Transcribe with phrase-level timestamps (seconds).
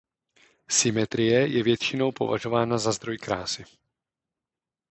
[0.69, 3.65] Symetrie je většinou považována za zdroj krásy.